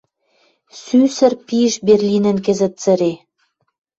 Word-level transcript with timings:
Сӱсӹр 0.81 1.33
пиш 1.47 1.73
Берлинӹн 1.85 2.37
кӹзӹт 2.45 2.73
цӹре 2.81 3.13